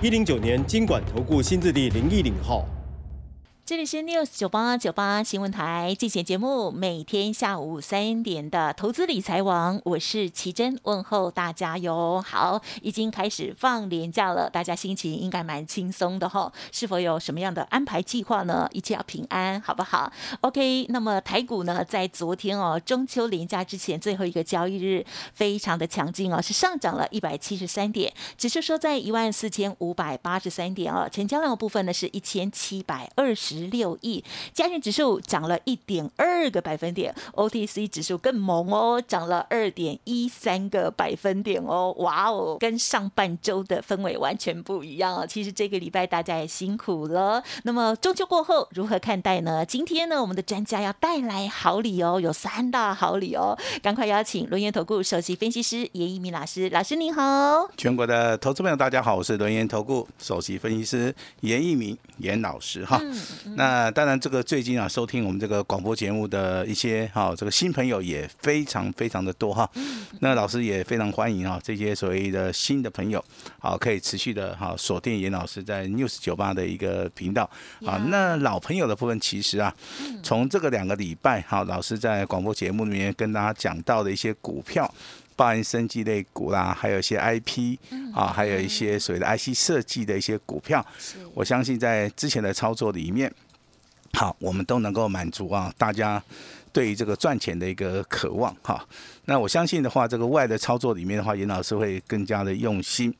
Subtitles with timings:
[0.00, 2.64] 一零九年经管投顾新字第零一零号。
[3.68, 12.24] 这里是 News 九八九八新闻台，进行节目，每天下午三点的投资理财网，我是奇珍，问候大家哟。
[12.26, 16.50] 好，已经开始放年假了，大家心情应该蛮轻松的哈。
[16.72, 18.66] 是否有什么样的安排计划呢？
[18.72, 20.10] 一切要平安，好不好
[20.40, 33.57] ？OK，那么台股呢，在昨天哦，中秋连假之前最后一个交易日，非常的强劲哦，是上涨了一百七十三点，指数收在一万四千五百八十三点哦，成交量的部分呢是一千七百二十。
[33.58, 45.26] 十六亿，加权指数涨了一点二个百分点，OTC 指数更猛哦，涨了二点一三个百分点哦，哇哦，跟上半周的氛围完全不一样啊！
[45.26, 47.42] 其实这个礼拜大家也辛苦了。
[47.64, 49.66] 那么中秋过后如何看待呢？
[49.66, 63.00] 今天呢，我们的专家要带来好礼哦，有三大好礼哦，赶快邀请轮研投顾首席分析师严一鸣老师，老师您好，全国的投资朋友大家好，我是轮研投顾首席分析师严一鸣严老师哈。
[63.56, 69.68] 那当然，这个最近啊，收听我们这个广播节目的一些哈，这个新朋友也非常非常的多哈。
[70.20, 73.24] 那老师也非常欢迎啊，这些所谓的新的朋友，
[73.58, 77.48] 好，可以持续的哈锁定严老师在 News 酒吧的一个频道
[77.84, 78.00] 啊。
[78.08, 79.74] 那老朋友的部分，其实啊，
[80.22, 84.92] 从这个两个礼拜哈，老师在广播节目里面跟大家讲到的一些股票，
[85.38, 87.78] 包含生技类股啦，还有一些 IP
[88.12, 90.84] 啊，还有一些所谓的 IC 设计的一些股票，
[91.32, 93.32] 我相信在之前的操作里面。
[94.14, 96.20] 好，我们都能够满足啊，大家
[96.72, 98.84] 对于这个赚钱的一个渴望哈。
[99.24, 103.14] 那我相信的话，这个外的操作里面的话，严老师会更加的用心。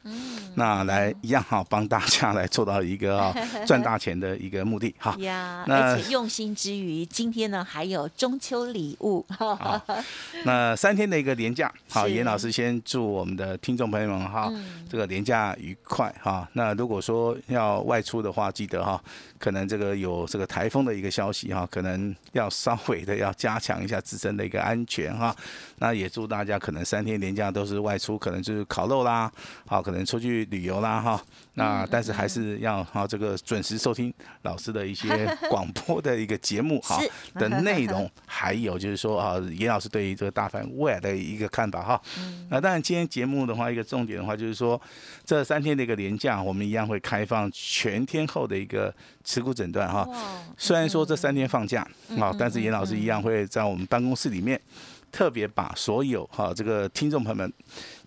[0.54, 3.32] 那来一样哈，帮大家来做到一个
[3.66, 5.14] 赚大钱的一个目的哈。
[5.18, 9.24] 呀，而且用心之余，今天呢还有中秋礼物。
[10.44, 14.50] 那三天的一个年假，好，严老师先祝我们的听众朋友们哈，
[14.88, 16.48] 这个年假愉快哈。
[16.54, 19.00] 那如果说要外出的话，记得哈，
[19.38, 25.34] 可能这个有这个台风的一个消息哈，可能要稍微的要加强一下自身的一个安全哈。
[25.76, 29.32] 那也祝大家可能三天年假都是外出，可能就是烤肉啦，
[29.64, 30.48] 好，可能出去。
[30.48, 31.22] 旅游啦哈，
[31.54, 34.10] 那但是还是要哈这个准时收听
[34.42, 36.98] 老师的一些广播的一个节目哈
[37.34, 42.00] 的内容，还有就是说啊严老师对于这个大盘未来的一个看法哈。
[42.48, 44.80] 那当然今天节目的话，一个重点的话就是说
[45.22, 50.08] 这三天的一个年假，我们一样会开放全天候的一个持股诊断哈。
[50.56, 51.86] 虽然说这三天放假
[52.18, 54.60] 啊，但是严老师一样会在我们办公室里面。
[55.10, 57.50] 特别把所有哈这个听众朋友们，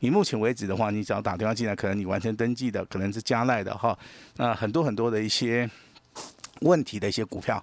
[0.02, 3.98] 你目前为止的话，你只要打电话进来，可能你完成登记的，可能是加赖的哈，
[4.38, 5.68] 那很多很多的一些
[6.60, 7.62] 问题的一些股票，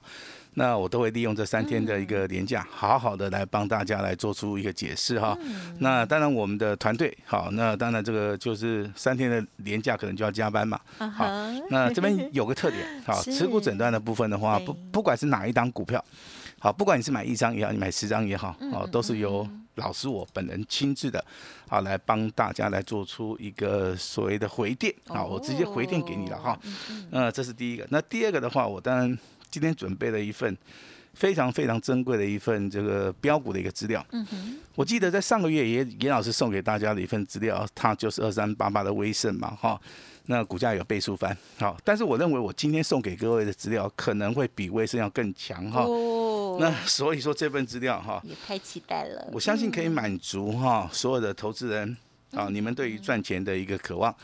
[0.55, 5.39] 那我都会利用这三天的一个年假，好好的来帮大家来做出一个解释哈。
[5.79, 10.81] 那当然我们的团队好，那当然这个就是三天的年假可能就要加班嘛。
[10.99, 11.25] 好，
[11.71, 16.05] 那这边有个特点， 好，持股诊断的部分的话，不不管是哪一档股票。
[16.61, 21.25] 好，不管你是买一张也好，你买十张也好，哦，都是由老师我本人亲自的，
[21.69, 26.59] 啊，来帮大家来做出一个所谓的回电，啊，我直接回电给你了哈。
[27.11, 27.87] 呃，这是第一个。
[27.91, 29.19] 那第二个的话，我当然
[29.51, 30.57] 今天准备了一份
[31.19, 34.05] 非常非常珍贵的一份这个标股的一个资料。
[34.13, 34.57] 嗯哼。
[34.77, 39.81] 我记得在上个月严严老师送给大家的一份资料，它就是二三八八的威盛嘛，哈。
[40.31, 45.87] 那股价有倍数翻，好，但是我认为我今天送给各位的资料可能会比威盛要更强哈。
[46.61, 49.27] 那所以说这份资料哈，也太期待了。
[49.33, 51.97] 我相信可以满足哈所有的投资人
[52.33, 54.15] 啊，你们对于赚钱的一个渴望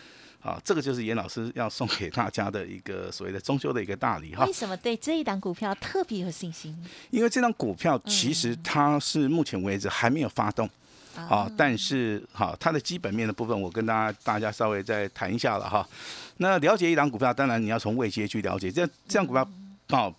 [0.45, 4.45] 啊，这个就是严老师要送给大家的一个所谓的中秋的一个大礼哈。
[4.45, 6.77] 为什么对这一档股票特别有信心？
[7.11, 10.69] 因为这张股票其实它是目前为止还没有发动
[11.17, 15.89] 啊，但是哈它的基本面的部分，我跟大家大家稍微再谈一下了哈。
[16.37, 19.49] 那了解一档股票，当然你要从位阶去了解，这这样股票
[19.89, 20.13] 啊。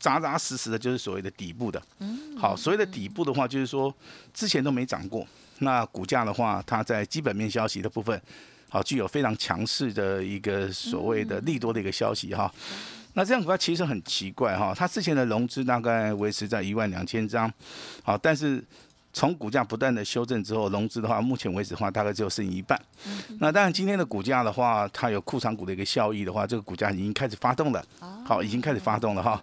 [0.00, 1.82] 扎扎实实的，就是所谓的底部的。
[1.98, 3.92] 嗯，好，所谓的底部的话，就是说
[4.32, 5.26] 之前都没涨过。
[5.58, 8.22] 那股价的话，它在基本面消息的部分，
[8.68, 12.52] 好，具有非常强势的一个所谓的利多的一个消息哈。
[13.14, 17.52] 那这样股票其实很奇怪哈，它之前的融资大概维持在一万两千张，
[18.02, 18.62] 好，但是
[19.12, 22.80] 从股价不断的修正之后，融资的话，目前为止的话，大概只有剩一半。
[23.40, 27.84] 那当然，今天的股价的话，它有库藏股的一个效益的话，这个股价已经开始发动了。
[28.24, 29.42] 好，已经开始发动了哈。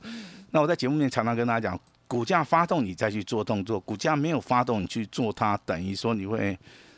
[0.51, 6.57] 那我在节目里面常常跟大家讲，股价发动你再去做动作，股价没有发动你去做它，等于说你会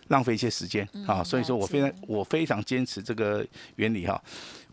[0.09, 1.23] 浪费一些时间啊。
[1.23, 3.45] 所以说我非常我非常坚持这个
[3.75, 4.21] 原理哈。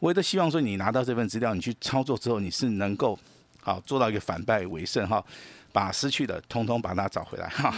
[0.01, 3.19] 我也都希望说你拿到这份资料，你去操作之后，你是能够。
[3.67, 5.25] 好，做到一个反败为胜哈，
[5.73, 7.75] 把失去的通通把它找回来哈。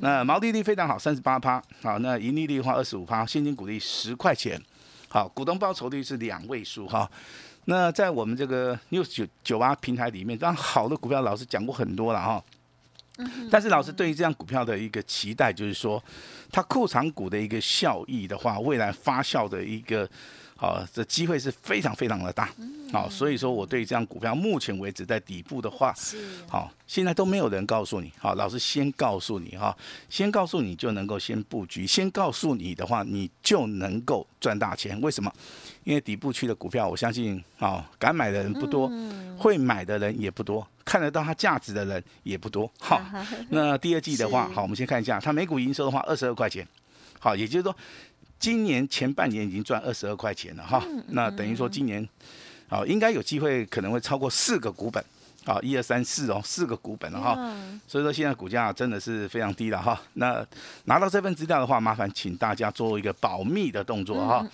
[0.00, 1.62] 那毛利率非常好，三十八趴。
[1.80, 4.60] 好，那盈利率的话二十五趴，现金股利十块钱。
[5.08, 7.08] 好，股东报酬率是两位数哈。
[7.66, 12.42] 那在我们这个六九九八平台里面，当然好的股票老师讲过很多了哈。
[13.50, 16.02] 但是老师对于这样股票的一个期待，就是说
[16.50, 20.08] 它库藏股的一个效益的话，未来发酵的一个。
[20.62, 22.50] 好，的机会是非常非常的大，
[22.92, 25.94] 好，所以说我对这张股票目前为止在底部的话，
[26.46, 29.74] 好，现在都没有人告诉你，好，老师先告诉你哈，
[30.10, 35.00] 先告诉你就能够先布局，先告诉你的话，你就能够赚大钱。
[35.00, 35.32] 为什么？
[35.84, 38.92] 因为底部区的股票，我相信啊，敢买的人不多，
[39.38, 42.70] 会买的人也不多，看得到它价值的人也不多。
[42.78, 43.00] 好，
[43.50, 46.66] 那第二季的话，好，我们先看一下它每股营收的话，二十二块钱，
[47.18, 47.74] 好，也就是说。
[48.40, 52.08] 今年前半年已经赚二十二块钱了哈，那等于说今年，
[52.70, 55.04] 好应该有机会可能会超过四个股本，
[55.44, 57.34] 好一二三四哦，四个股本了哈，
[57.86, 60.00] 所以说现在股价真的是非常低了哈。
[60.14, 60.46] 那
[60.84, 64.46] 拿到这份资料的话，麻烦请大家做一个保密的动作哈，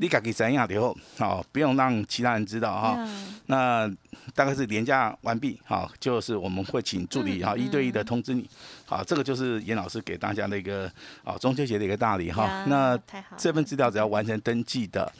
[0.00, 2.98] 你敢给怎样以后，好不用让其他人知道哈。
[3.46, 3.90] 那
[4.34, 8.48] 大概是连假完毕，好就是我们会请助理哈一对一的通知你。
[8.86, 10.90] 好，这个就是严老师给大家的一个
[11.22, 12.64] 啊中秋节的一个大礼哈。
[12.66, 12.98] 那
[13.36, 15.10] 这份资料只要完成登记的，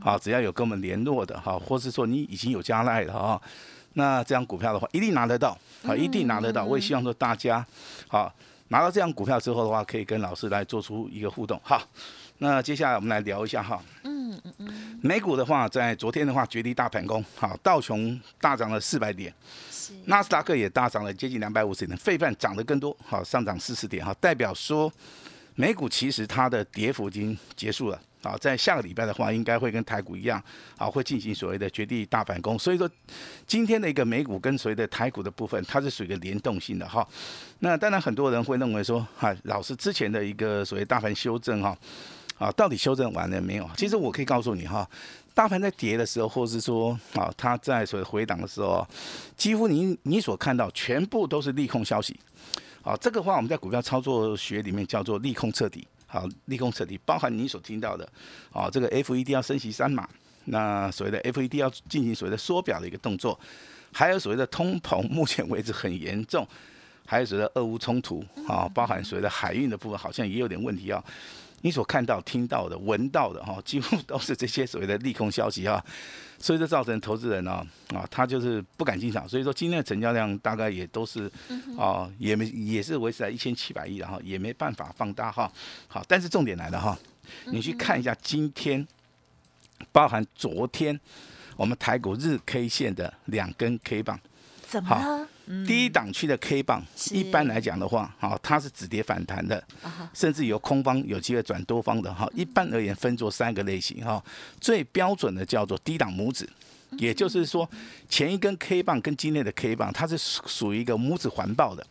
[0.00, 3.42] 好，只要有跟我们联络的哈，或是说你已经有加赖了哈，
[3.94, 6.64] 那这样股票的话一定拿得到，好，一定拿得到。
[6.64, 7.64] 我也希望说大家
[8.08, 8.32] 好
[8.68, 11.60] 拿到这样股票之后的话，可以跟老师来做出一个互动。
[11.62, 11.82] 好，
[12.38, 13.82] 那接下来我们来聊一下哈。
[14.04, 14.98] 嗯嗯嗯。
[15.02, 19.32] 美股的话，在昨天的话绝地大盘攻，好，道琼大涨了四百点。
[20.06, 24.90] 纳斯达克也大涨了接近两百五十点，费半涨得更多，好上涨四十点，哈，代表说
[25.54, 30.42] 美股其实它的跌幅已经结束了，好，在下个礼拜的话，应该会跟台股一样，
[30.78, 32.88] 好，会进行所谓的绝地大反攻，所以说
[33.46, 37.06] 今天的一个美股跟所谓的台股的部分，它是属于一个联动性的哈。
[37.58, 41.76] 那当然很多人会认为说，哈，老师之前的一个所谓大盘修正哈，
[42.38, 43.68] 啊，到底修正完了没有？
[43.76, 44.88] 其实我可以告诉你哈。
[45.34, 48.86] 大盘在跌的时候，或是说啊，它在所谓回档的时候，
[49.36, 52.18] 几乎你你所看到全部都是利空消息。
[52.82, 55.86] 好，这个话我们在股票操作学里面叫做利空彻底。
[56.06, 58.06] 好，利空彻底包含你所听到的，
[58.52, 60.06] 啊，这个 FED 要升息三码，
[60.44, 63.38] 那所谓的 FED 要进行所谓的缩表的一个动作，
[63.92, 66.46] 还有所谓的通膨， 目前为止很严重，
[67.06, 71.02] 还有所谓的俄乌冲突，啊，包含所谓的海运的部分好像也有点问题啊。
[71.62, 75.82] 你所看到、听到的、闻到的哈，几乎都是这些所谓的利空消息哈，
[76.38, 79.28] 所以这造成投资人呢啊，他就是不敢进场。
[79.28, 81.30] 所以说今天的成交量大概也都是
[81.78, 85.50] 啊，也没也是维持在一千七百亿，然后也没办法放大哈。
[85.88, 86.98] 好，但是重点来了哈，
[87.46, 88.86] 你去看一下今天，
[89.92, 90.98] 包含昨天
[91.56, 94.18] 我们台股日 K 线的两根 K 棒，
[94.66, 95.28] 怎么了？
[95.66, 99.62] 低档区的 K 棒，一般来讲的话，好，它是止跌反弹的，
[100.14, 102.28] 甚至有空方有机会转多方的哈。
[102.34, 104.22] 一般而言，分作三个类型哈。
[104.60, 106.48] 最标准的叫做低档拇指，
[106.98, 107.68] 也就是说，
[108.08, 111.86] 前一根 K 棒跟今天的 K 棒，它是属于一个拇指环抱的。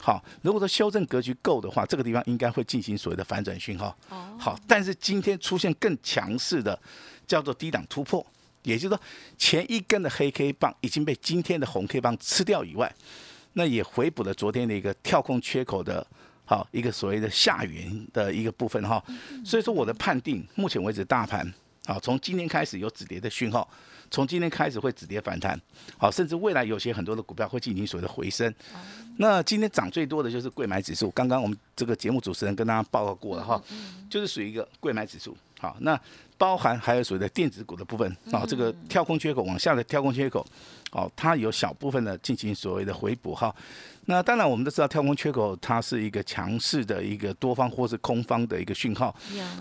[0.00, 3.96] 好，如果说修正格局够的话，这个地方应该会进行所谓的反转讯号。
[4.38, 6.78] 好，但是今天出现更强势的，
[7.26, 8.24] 叫做低档突破。
[8.64, 9.00] 也就是说，
[9.38, 12.92] 前一根的黑 K 棒已经被今天的红 K 棒吃掉以外，
[13.52, 16.04] 那也回补了昨天的一个跳空缺口的，
[16.44, 19.02] 好一个所谓的下缘的一个部分哈。
[19.44, 21.46] 所以说我的判定，目前为止大盘
[21.86, 23.68] 啊，从今天开始有止跌的讯号，
[24.10, 25.60] 从今天开始会止跌反弹，
[25.96, 28.52] 好，甚至未来有些很多的股票会进行所谓的回升。
[29.18, 33.62] 那今天涨最多的就是贵买指数，刚刚我们这个节目主持人跟大家报告过了哈，
[34.10, 35.36] 就是属于一个贵买指数。
[35.64, 35.98] 好，那
[36.36, 40.46] 包含还有所谓的电子股的部分啊，这个跳空缺口往下的跳空缺口，
[40.92, 43.54] 哦，它有小部分的进行所谓的回补哈。
[44.04, 49.14] 那当然我们都知道跳空缺口它是一个强势的一个多方或是空方的一个讯号，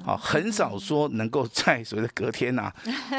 [0.05, 2.63] 啊，很少说能够在所谓的隔天呐，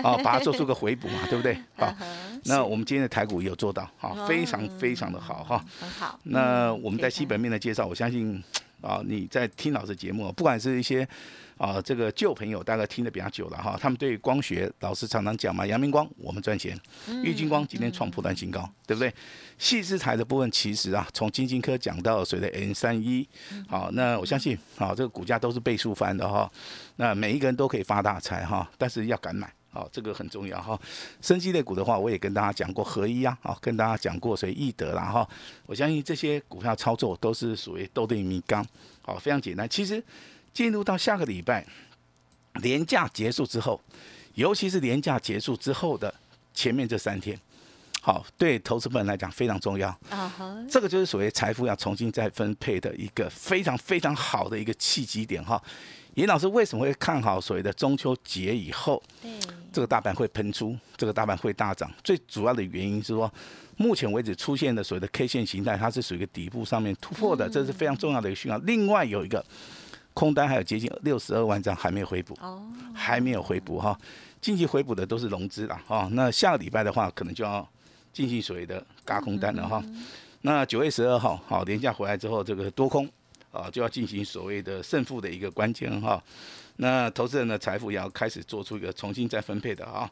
[0.03, 1.57] 啊，把它做出个回补嘛，对不对？
[1.77, 1.91] 好，
[2.45, 5.65] 那我们今天的台股也有做到，好，非常非常的好哈。
[5.81, 6.21] 很好。
[6.25, 8.43] 那我们在基本面的介绍，我相信。
[8.81, 11.09] 啊，你在听老师节目，不管是一些
[11.57, 16.79] 啊这个旧朋友，大概听得比较久了哈，他们对光学老师常常讲嘛，阳明光我们赚钱，
[17.23, 19.13] 玉金光今天创破断新高，对不对？
[19.59, 23.27] 细枝台的部分其实啊，从金晶科讲到谁的 N 三一，
[23.69, 26.51] 好，那我相信啊，这个股价都是倍数翻的哈，
[26.97, 29.53] 那每一个人都可以发大财哈，但是要敢买。
[29.71, 30.81] 好，这个很重要哈。
[31.21, 35.29] 生机类股的话，我也跟大家讲过合一啊，好，跟大家讲过谁易德啦哈。
[35.67, 38.65] 我相信这些股票操作都是属于斗对米缸，
[39.03, 39.69] 好，非常简单。
[39.69, 40.01] 其实
[40.55, 41.67] 进入到下个礼拜，
[42.63, 43.79] 年假结束之后，
[44.35, 46.15] 尤其是年假结束之后的
[46.55, 47.39] 前面这三天，
[48.01, 49.95] 好，对投资本来讲非常重要。
[50.71, 55.61] 这个就是所谓财富要重新再分配的一个非常非常好的一个契机点哈。
[56.15, 59.03] 严老师为什么会看好所谓的中秋节以后，
[59.73, 61.93] 这个大盘会喷出，这个大盘会大涨？
[62.05, 63.29] 最主要的原因是说，
[63.77, 68.57] 目前为止出现的所谓的 K 线形态，它是属于一个底部上面突破的，这是非常重要的一个讯号。
[68.59, 69.45] 另外有一个
[70.15, 72.63] 空单还有接近六十二万张还没有回补，哦
[72.95, 73.99] 还没有回补哈。
[74.41, 76.09] 近期回补的都是融资了哈。
[76.13, 77.69] 那下个礼拜的话，可能就要
[78.13, 79.85] 进行所谓的嘎空单了哈。
[80.41, 83.07] 那九月十二号好连假回来之后，这个多空。
[83.55, 86.21] 啊，就要进行所谓的胜负的一个关键哈，
[86.79, 90.11] 那投资人的财富也要开始做出一个重新再分配的啊。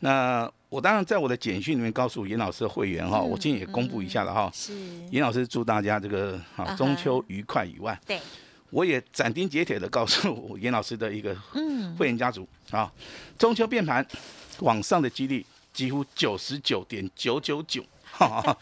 [0.00, 4.50] 那我当然在我的简讯里面告诉严老师的会员哈，我今天也公布一下了哈。
[4.52, 4.74] 是。
[5.12, 8.18] 严老师祝大家这个啊中秋愉快以外，对，
[8.70, 11.34] 我也斩钉截铁的告诉严老师的一个
[11.98, 12.90] 会员家族啊，
[13.38, 14.04] 中秋变盘
[14.60, 17.84] 往上的几率几乎九十九点九九九。
[18.12, 18.60] 好，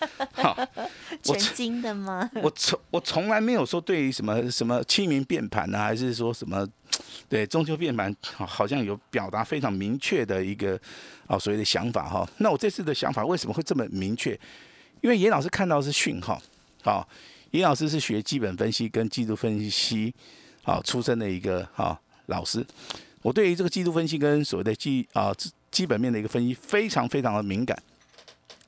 [1.25, 2.31] 全金的吗？
[2.35, 6.69] 我从我从来没有说对于什么什么清明变盘呢，还是说什么
[7.31, 10.79] 对中秋变盘，好像有表达非常明确的一个
[11.27, 12.29] 啊所谓的想法哈。
[12.37, 14.39] 那我这次的想法为什么会这么明确？
[15.01, 16.41] 因为严老师看到是讯号，
[16.83, 17.09] 好，
[17.51, 20.15] 严老师是学基本分析跟技术分析
[20.63, 22.65] 好出身的一个啊老师，
[23.23, 25.33] 我对于这个技术分析跟所谓的基啊
[25.71, 27.77] 基本面的一个分析非常非常的敏感。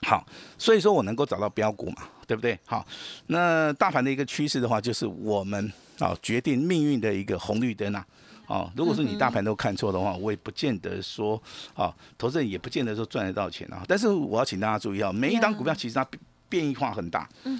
[0.02, 2.58] 好，所以说我能够找到标股嘛，对不对？
[2.64, 2.86] 好，
[3.26, 8.06] 那大盘的一个趋势的话，就是我们啊决定命运的一个红绿灯啊。
[8.46, 11.40] 哦，如果说你大盘都看错的话，我也不见得说
[11.74, 13.84] 啊，投资人也不见得说赚得到钱啊。
[13.86, 16.04] 但是我要请大家注意啊，每一档股票其实它
[16.50, 17.58] 变异化很大，嗯，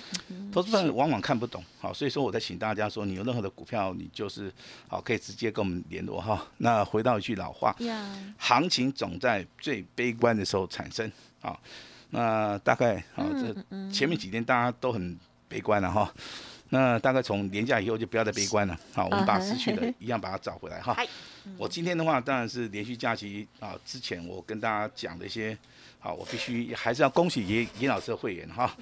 [0.53, 1.65] 投资人往往看不懂。
[1.79, 4.53] 好，所以说我在请大家说，你有任何的股票，你就是
[4.89, 6.45] 好可以直接跟我们联络哈。
[6.59, 7.75] 那回到一句老话，
[8.37, 11.57] 行情总在最悲观的时候产生啊。
[12.11, 13.55] 那大概啊，这
[13.93, 15.17] 前面几天大家都很
[15.49, 16.13] 悲观了哈。
[16.73, 18.77] 那大概从年假以后就不要再悲观了。
[18.93, 20.97] 好，我们把失去的一样把它找回来哈。
[21.57, 25.57] 我今天的话当然是连续假期啊，之前我跟大家讲的一些，
[26.01, 28.75] 好，我必须还是要恭喜严严老师的会员哈。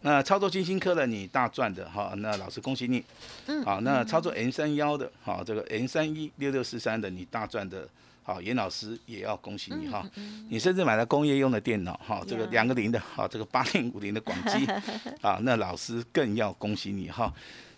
[0.00, 3.04] 那操作金星科的你大赚的哈，那老师恭喜你。
[3.46, 3.62] 嗯。
[3.62, 7.86] 好，那操作 N 三幺的，好，这个 N 三一六六四三的你大赚的。
[8.24, 10.08] 好，严老师也要恭喜你哈，
[10.48, 14.64] 你甚至买了工业用的电脑哈，这个两个零的，好，这个八零五零的广基，
[15.20, 17.34] 啊，那老师更要恭喜你哈。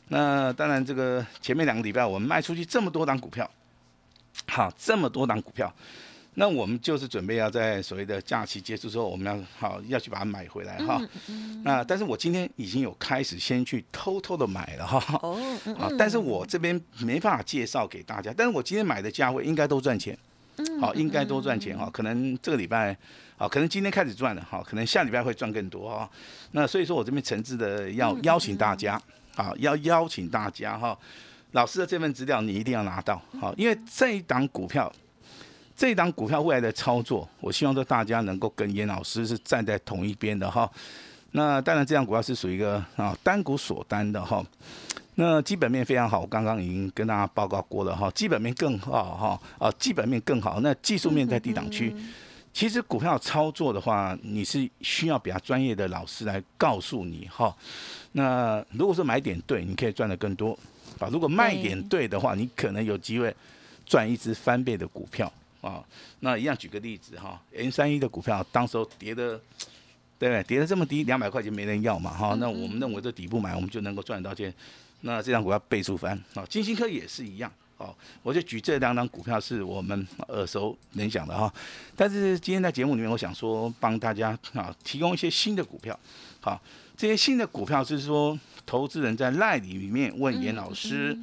[0.09, 3.51] 那当然，这个前面两个礼拜我们卖出去这么多档股票，
[4.47, 5.75] 好，这么多档股票，
[6.35, 11.01] 那我们就是准备要在所谓的假期结束之后，我们要好要去把它买回来哈。
[11.63, 15.19] 那但是我今天已经有开始先去偷偷的买了哈。
[15.23, 15.39] 哦。
[15.79, 20.17] 啊，但是我这边没办法介绍给大家，但是我今天买的价位应该都赚钱。
[20.81, 21.91] 好，应该多赚钱哈。
[21.93, 22.97] 可能这个礼拜，
[23.37, 24.63] 好，可能今天开始赚了哈。
[24.65, 26.09] 可能下礼拜会赚更多哈。
[26.53, 29.01] 那所以说我这边诚挚的要邀请大家，
[29.35, 30.97] 好，要邀请大家哈。
[31.51, 34.93] 老师的这份资料你一定要拿到，好，因为这一档股票，
[35.77, 40.71] 这一档股票未来的操作，我希望说大家能够跟严老师是站在同一边的哈。
[41.33, 44.45] 那当然，这样股票是属于一个啊单股锁单的哈。
[45.17, 48.11] 那基本面非常好，我刚刚已经跟大家报告过了哈。
[48.13, 50.61] 基本面更好哈，啊，基本面更好。
[50.61, 51.95] 那技术面在低档区，
[52.53, 57.53] 其实股票操作的话，你是需要比较专业的老师来告诉你哈。
[58.13, 60.57] 那如果说买点对，你可以赚的更多
[61.01, 61.09] 啊。
[61.11, 63.35] 如果卖点对的话，你可能有机会
[63.85, 65.33] 赚一只翻倍的股票
[65.65, 65.85] 啊。
[66.21, 69.41] 那一样举个例子哈，N 三一的股票当时候跌的，
[70.19, 70.43] 对不对？
[70.45, 72.35] 跌的这么低，两百块钱没人要嘛哈。
[72.39, 74.53] 那我们认为这底部买，我们就能够赚到钱。
[75.01, 77.95] 那这张股票倍数翻啊，金星科也是一样哦。
[78.23, 81.53] 我就举这两张股票是我们耳熟能详的哈。
[81.95, 85.99] 但是今天在节目里面，我想说帮大家啊提供一些新的股票。
[86.41, 86.61] 好，
[86.97, 91.15] 这些新的股票是说投资人在赖里面问严老师，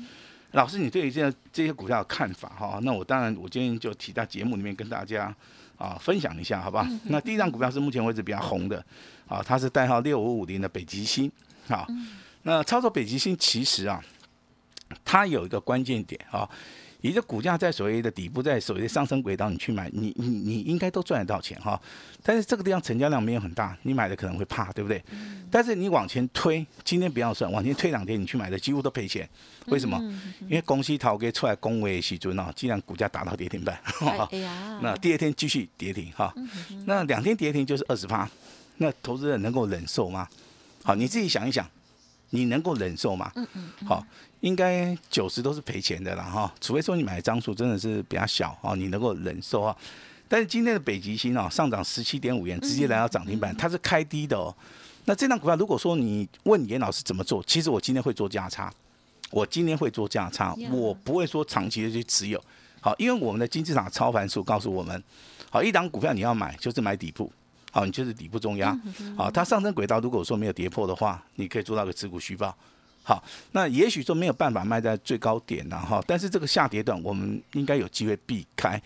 [0.51, 2.79] 老师你对于这这些股票的看法哈？
[2.83, 5.33] 那我当然我今天就提到节目里面跟大家
[5.77, 6.87] 啊分享一下，好吧？
[7.05, 8.83] 那第一张股票是目前为止比较红的
[9.27, 11.31] 啊，它是代号六五五零的北极星，
[11.67, 11.87] 好。
[12.43, 14.03] 那操作北极星其实啊，
[15.05, 16.49] 它有一个关键点啊。
[17.01, 21.79] 你的股价在所谓的底部，在所谓的上升轨道，你去买，你你你应该都赚得到钱哈。
[22.23, 25.03] 但是这个地方成交量没有很大，你买的可能会怕，对不对？
[25.49, 29.27] 但是你往前推，今天不要算，往前推两天，你去买的几乎都赔钱。
[29.67, 29.99] 为什么？
[30.41, 33.79] 因为公司逃给出来恭维喜尊啊，既然股价达到跌停板，
[34.81, 36.33] 那第二天继续跌停哈。
[36.85, 38.29] 那两天跌停就是二十趴，
[38.77, 40.27] 那投资人能够忍受吗？
[40.83, 41.67] 好，你自己想一想，
[42.31, 43.31] 你能够忍受吗？
[43.35, 43.87] 嗯嗯。
[43.87, 44.03] 好。
[44.41, 49.77] 应该九十都是赔钱的了哈，除非说你买的张数真的是比较小哦，你能够忍受啊。
[50.27, 54.51] 但是今天的北极星啊，上涨十七点五元，直接来到涨停板，它是开低的哦。
[55.05, 58.73] 那这张股票，如果说你问严老师怎么做，其实我今天会做价差，
[59.29, 62.43] 我今天会做价差，我不会说长期的去持有。
[62.79, 65.03] 好，因为我们的金字塔超盘术告诉我们，
[65.51, 67.31] 好，一档股票你要买就是买底部，
[67.71, 68.77] 好，你就是底部中压，
[69.17, 72.55] 好，它上升轨道如果说没有跌破的话，你可以做到个持股虚报。
[73.03, 73.23] 好，
[73.53, 78.79] 那也许说没有办法卖在最高点了哈，但是这个下跌段我们应该有机会避开。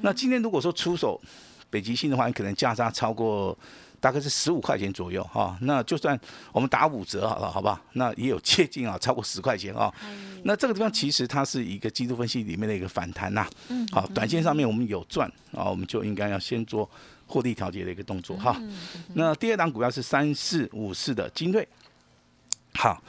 [0.00, 1.20] 那今天如果说出手
[1.68, 3.56] 北极星的话，你可能价差超过
[4.00, 6.18] 大概是十五块钱左右哈，那就算
[6.50, 7.78] 我们打五折好了，好不好？
[7.92, 9.92] 那也有接近啊，超过十块钱啊。
[10.44, 13.46] 那这个地方其实它是一个技术分析里面的一个反弹呐。
[13.92, 16.88] 好，短线上面我们有赚啊，我们就应该要先做
[17.28, 18.60] 获利调节的一个动作哈。
[19.14, 21.68] 那第二档股票是三四五四的精锐，
[22.74, 23.00] 好。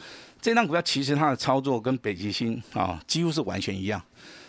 [0.41, 4.01] 这张股票其实它的操作跟北极星啊几乎是完全一样，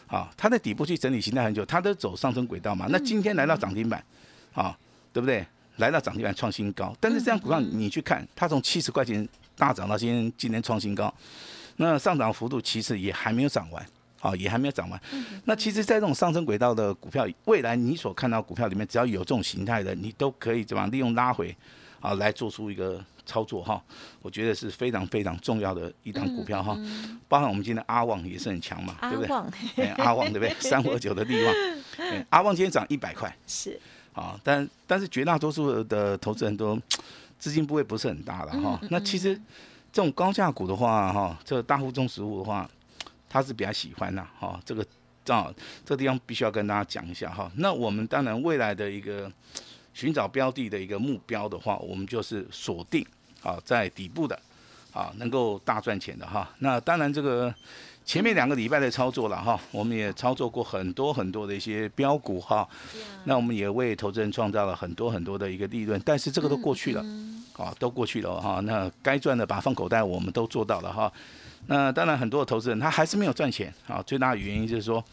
[0.06, 2.86] 啊，它的底部去整理形态很久，它都走上升轨道嘛。
[2.90, 4.00] 那今天来到涨停板，
[4.52, 4.78] 啊，
[5.12, 5.44] 对不对？
[5.78, 11.12] 来到涨停板创新高，但是这样股票你去看，它从七十块钱大涨到今天今天创新高，
[11.74, 13.84] 那上涨幅度其实也还没有涨完，
[14.20, 15.00] 啊，也还没有涨完。
[15.44, 21.56] 那其实，在这种上升轨道的股票，未来你所看到股票里面，只要有这种形态的，你都可以怎么利用拉回，
[22.00, 23.02] 啊，来做出一个。
[23.26, 23.80] 操作哈，
[24.22, 26.76] 我觉得是非常非常重要的一档股票哈，
[27.28, 29.24] 包含我们今天阿旺也是很强嘛，对不
[29.76, 29.86] 对？
[29.98, 30.52] 阿旺对不对？
[30.58, 31.54] 三五二九的利旺，
[32.30, 33.78] 阿旺今天涨一百块，是
[34.14, 36.76] 啊，但但是绝大多数的投资人都
[37.38, 38.80] 资金部位不是很大的哈。
[38.90, 39.36] 那其实
[39.92, 42.68] 这种高价股的话哈，这大户中实物的话，
[43.30, 44.60] 他是比较喜欢的哈。
[44.66, 44.84] 这个
[45.28, 45.50] 啊，
[45.86, 47.50] 这个地方必须要跟大家讲一下哈。
[47.56, 49.32] 那我们当然未来的一个
[49.94, 53.06] 寻找标的的一个目标的话，我们就是锁定。
[53.42, 54.38] 啊，在底部的，
[54.92, 56.46] 啊，能够大赚钱的哈。
[56.58, 57.54] 那当然，这个
[58.04, 62.68] 前面两个礼拜的操作了哈，我们也操作过很多很多的一些标股哈。
[63.24, 67.02] 那我们也为投资人创造了很多很多的一个利润，但是这个都过去了，
[67.56, 68.60] 啊，都过去了哈。
[68.60, 71.10] 那该赚的把放口袋，我们都做到了哈。
[71.66, 74.02] 那当然，很多的投资人他还是没有赚钱啊。
[74.06, 75.04] 最大的原因就是说，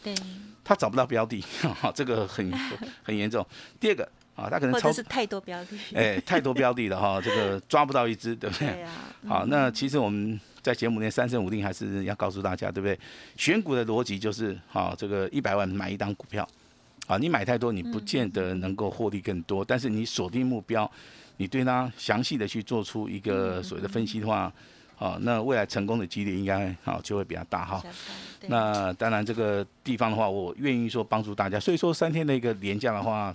[0.64, 1.40] 他找不到标的，
[1.80, 2.52] 哈，这个很
[3.02, 3.46] 很严重。
[3.80, 4.08] 第二个。
[4.38, 8.86] 啊，他可能超是太多标的， 哎，太多标的了哈，这个抓不到一只，对不对？
[9.26, 12.96] 好，那其实我们在节目内三生五定还是要告诉大家，对不对？
[13.36, 16.48] 选股的逻辑就是，好，这个一百万买一档股票，
[17.08, 20.88] 啊，你买太多，你不见得能够获利更多，但是你锁定目标，
[21.38, 24.52] 你对它详细的去做出一个所谓的分析的话。
[24.98, 27.80] 好，那未来成功的几率应该好就会比较大哈。
[28.48, 31.60] 那当然这个地方的话，我愿意说帮助大家。
[31.60, 33.32] 所以说三天的一个廉价的话，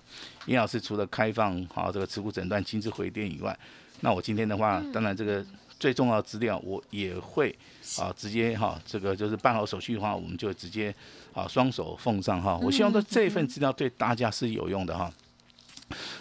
[0.47, 3.57] 尹老师除了开放好这个持股诊断、亲自回电以外，
[4.01, 5.45] 那我今天的话，当然这个
[5.79, 7.55] 最重要的资料我也会
[7.97, 10.93] 啊直接哈这个就是办好手续的话，我们就直接
[11.31, 12.59] 啊双手奉上哈。
[12.61, 15.09] 我希望说这份资料对大家是有用的哈。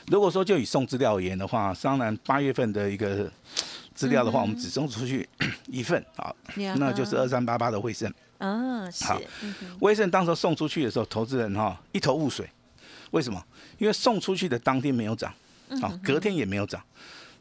[0.06, 3.28] 如果说就以送资料而言的话，当然八月份的一个。
[4.02, 5.28] 资料的话，我们只送出去
[5.70, 6.34] 一份啊，
[6.76, 8.12] 那就是二三八八的卫盛。
[8.38, 9.20] 嗯，好，
[9.78, 12.48] 威盛当时送出去的时候，投资人哈一头雾水，
[13.12, 13.40] 为什么？
[13.78, 15.32] 因为送出去的当天没有涨，
[15.80, 16.82] 啊，隔天也没有涨，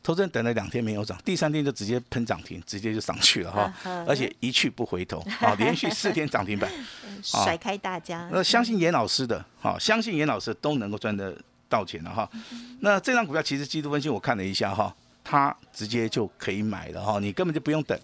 [0.04, 3.74] 投资人等了两天没有涨，第三天就直接喷涨停，直接就上去了哈，
[4.08, 6.72] 而且一去不回头， 啊，连续四天涨停板，
[7.24, 8.30] 甩开大家。
[8.32, 11.36] 那相信严老师的，哈，相信严老师都能够赚得
[11.68, 12.30] 到钱了哈。
[12.82, 14.96] 那这张股票其实季度分析我看了一下哈。
[15.32, 17.98] 他直接就可以买了哈，你根本就不用等，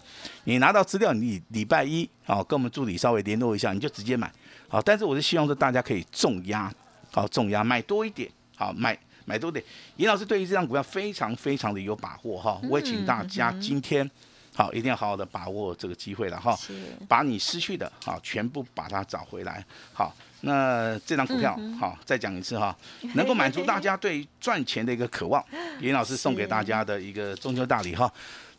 [0.44, 4.32] 你拿到资料，你礼拜一啊跟我们助理稍微联络一下，你就直接买，
[4.66, 4.80] 好。
[4.80, 6.72] 但是我是希望说大家可以重压，
[7.12, 9.62] 好重压买多一点，好买买多点。
[9.96, 14.10] 尹老师对于这张股票非常非常的有把握哈，我也请大家今天
[14.54, 16.58] 好一定要好好的把握这个机会了哈，
[17.06, 19.62] 把你失去的好全部把它找回来，
[19.92, 20.16] 好。
[20.42, 22.76] 那这张股票，好，再讲一次哈，
[23.14, 25.44] 能够满足大家对赚钱的一个渴望，
[25.80, 28.10] 严老师送给大家的一个中秋大礼哈。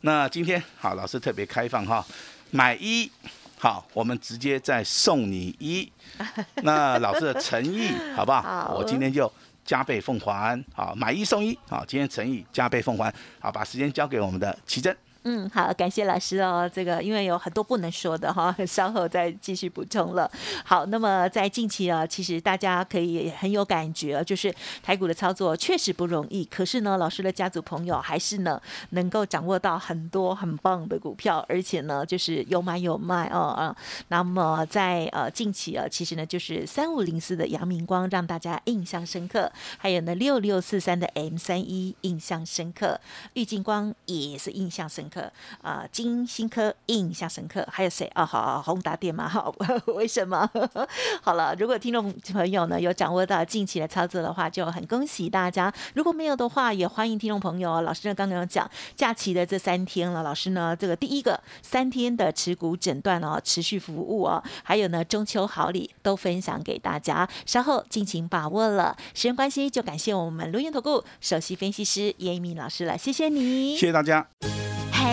[0.02, 2.06] 那今天好，老师特别开放哈，
[2.52, 3.10] 买一
[3.58, 5.90] 好，我们直接再送你一，
[6.64, 8.76] 那老师的诚意好不好？
[8.78, 9.32] 我今天就
[9.66, 14.96] 加倍奉还，好，买一送一，好，今天诚意加倍奉还，好，把时间交给我们的奇珍。
[15.24, 16.70] 嗯，好，感谢老师哦。
[16.74, 20.32] 这个因为有很多不能说的哈， 稍后再继续补充了。
[20.64, 26.46] 好，那么在近期啊，其实大家可以很有感觉，就是台股的操作确实不容易。
[26.46, 33.76] 可是呢，老师的家族朋友还是呢能够掌握到很多很棒的股票，而且呢就是有买有卖哦啊。
[34.08, 42.98] 那么在呃近期啊，其实呢就是三五零四的阳明光让大家印象深刻，还有呢六六四三的 M 三一印象深刻，
[43.34, 45.04] 玉金光也是印象深。
[45.04, 45.09] 刻
[45.62, 48.26] 啊，金星科印象深刻，还有谁啊？
[48.26, 49.54] 好，宏达电嘛，好，
[49.96, 50.50] 为什么？
[51.24, 57.82] 好了，如果听众朋友呢有掌握到近期的操作的话，就很恭喜大家；如果没有的话，也欢迎听众朋友。
[57.82, 68.96] 老师呢刚刚有讲假期的这三天了，老师呢这个第一个三天的持股诊断哦，持续服务哦，还有呢中秋好礼都分享给大家，稍后尽情把握了。
[69.14, 74.69] 时间关系，就感谢我们录音投顾首席分析师叶一鸣老师了，谢谢你，谢谢大家。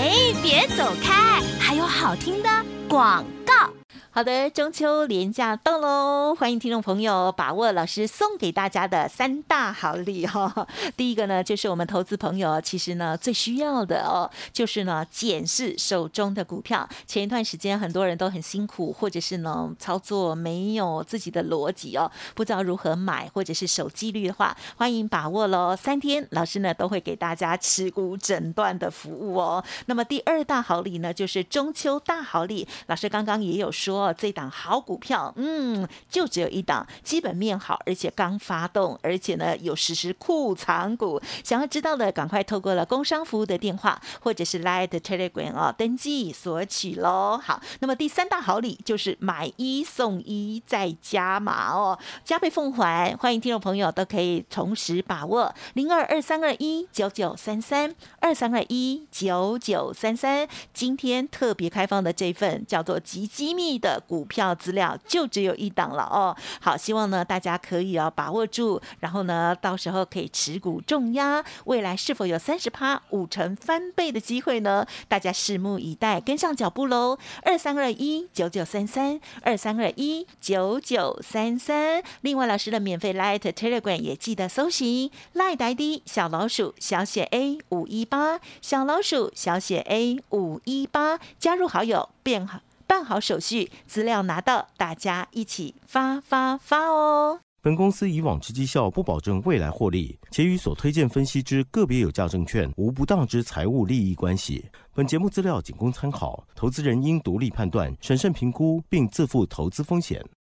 [0.07, 2.49] 哎，别走开，还有好听的
[2.89, 3.69] 广告。
[4.17, 10.67] 好的，中秋连假到喽，欢迎听众朋友把握老师送给大家的三大好礼哈。
[10.97, 16.89] 第一个呢，就是我们投资朋友其实呢最需要的哦，就是呢检视手中的股票。
[17.07, 25.77] 前一段时间很多人都很辛苦，或者是呢操作没有自己的逻辑哦，不知道如何买或者是守纪律的话，欢迎把握喽。
[25.77, 29.63] 三天老师呢都会给大家持股诊断的服务哦。
[29.85, 34.06] 那么第二大好礼呢，就是中秋大好礼，老师刚刚也有说。
[34.13, 41.21] 这档好股票，嗯，就只有一档，基本面好，而且刚发动，而且呢有实施库藏股。
[41.45, 47.41] 想要知道的，赶快透过了工商服务的电话，或者是 Line Telegram 哦，登记索取喽。
[47.43, 53.15] 好，那么第三大好礼就是买一送一再加码哦，加倍奉还。
[53.17, 60.49] 欢迎听众朋友都可以同时把握零二二三二一九九三三二三二一九九三三。
[60.73, 63.96] 今天特别开放的这份叫做极机密的。
[64.01, 74.87] 股票资料就只有一档了哦，好，希望呢大家可以啊把握住，然后呢到时候可以持股重压，未来是否有三十趴五成翻倍的机会呢？
[75.09, 77.19] 大家拭目以待，跟上脚步喽！
[77.43, 92.61] 二三二一九九三三二三二一九九三三，另外老师的免费 Light Telegram 也记得搜寻赖呆的小老鼠小写 A 五一八小老鼠小写 A 五一八，加入好友变好。
[92.87, 97.41] 办好手续，资料拿到，大家一起发发发哦！
[97.61, 104.65] 本公司以往之绩效不保证未来获利，且与所推荐分析之个别有价证券无不当之财务利益关系。
[104.95, 110.25] 本节目资料仅供参考，投资人应独立判断、审慎评估，并自负投资风险。